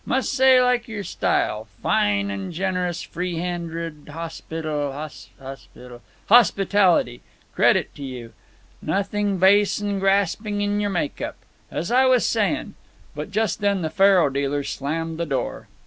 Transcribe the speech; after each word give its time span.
"Must 0.03 0.31
say 0.33 0.59
like 0.59 0.87
your 0.87 1.03
style—fine 1.03 2.31
an' 2.31 2.51
generous, 2.53 3.03
free 3.03 3.35
handed 3.35 4.09
hospital... 4.11 4.91
hospital... 4.93 6.01
hospitality. 6.25 7.21
Credit 7.53 7.93
to 7.93 8.01
you. 8.03 8.33
Nothin' 8.81 9.37
base 9.37 9.79
'n 9.79 9.99
graspin' 9.99 10.59
in 10.59 10.79
your 10.79 10.89
make 10.89 11.21
up. 11.21 11.35
As 11.69 11.91
I 11.91 12.05
was 12.07 12.25
sayin'—" 12.25 12.73
But 13.13 13.29
just 13.29 13.61
then 13.61 13.83
the 13.83 13.91
faro 13.91 14.31
dealer 14.31 14.63
slammed 14.63 15.19
the 15.19 15.27
door. 15.27 15.67